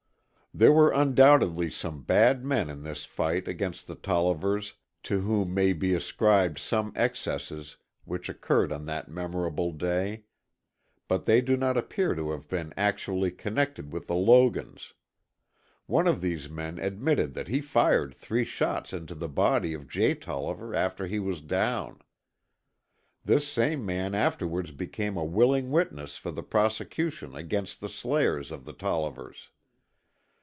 There 0.53 0.73
were 0.73 0.91
undoubtedly 0.91 1.69
some 1.69 2.03
bad 2.03 2.43
men 2.43 2.69
in 2.69 2.83
this 2.83 3.05
fight 3.05 3.47
against 3.47 3.87
the 3.87 3.95
Tollivers 3.95 4.73
to 5.03 5.21
whom 5.21 5.53
may 5.53 5.71
be 5.71 5.93
ascribed 5.93 6.59
some 6.59 6.91
excesses 6.93 7.77
which 8.03 8.27
occurred 8.27 8.73
on 8.73 8.85
that 8.85 9.07
memorable 9.07 9.71
day. 9.71 10.25
But 11.07 11.23
they 11.23 11.39
do 11.39 11.55
not 11.55 11.77
appear 11.77 12.15
to 12.15 12.31
have 12.31 12.49
been 12.49 12.73
actually 12.75 13.31
connected 13.31 13.93
with 13.93 14.07
the 14.07 14.15
Logans. 14.15 14.93
One 15.85 16.05
of 16.05 16.19
these 16.19 16.49
men 16.49 16.79
admitted 16.79 17.33
that 17.33 17.47
he 17.47 17.61
fired 17.61 18.13
three 18.13 18.43
shots 18.43 18.91
into 18.91 19.15
the 19.15 19.29
body 19.29 19.73
of 19.73 19.87
Jay 19.87 20.13
Tolliver 20.13 20.75
after 20.75 21.07
he 21.07 21.17
was 21.17 21.39
down. 21.39 22.01
This 23.23 23.47
same 23.47 23.85
man 23.85 24.13
afterwards 24.13 24.71
became 24.73 25.15
a 25.15 25.23
willing 25.23 25.71
witness 25.71 26.17
for 26.17 26.29
the 26.29 26.43
prosecution 26.43 27.35
against 27.37 27.79
the 27.79 27.87
slayers 27.87 28.51
of 28.51 28.65
the 28.65 28.73
Tollivers. 28.73 29.49